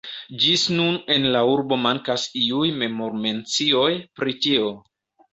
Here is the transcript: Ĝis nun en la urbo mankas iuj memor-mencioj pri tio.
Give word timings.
Ĝis 0.43 0.61
nun 0.77 0.95
en 1.15 1.25
la 1.35 1.41
urbo 1.55 1.77
mankas 1.81 2.23
iuj 2.43 2.69
memor-mencioj 2.77 3.91
pri 4.21 4.35
tio. 4.47 4.73